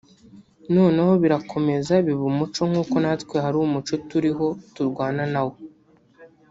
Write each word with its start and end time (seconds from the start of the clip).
noneho 0.75 1.11
birakomeza 1.23 1.93
biba 2.05 2.25
umuco 2.31 2.61
nk’uko 2.69 2.95
natwe 3.03 3.35
hari 3.43 3.57
umuco 3.59 3.93
turiho 4.09 4.47
turwana 4.73 5.23
nawo… 5.33 5.55